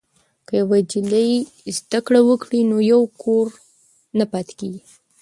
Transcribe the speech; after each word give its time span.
که 0.47 0.53
یوه 0.59 0.77
نجلۍ 0.83 1.31
زده 1.77 1.99
کړه 2.05 2.19
وکړي 2.23 2.59
نو 2.69 2.77
یو 2.91 3.01
کور 3.21 3.45
نه 4.17 4.25
پاتې 4.31 4.53
کیږي. 4.59 4.81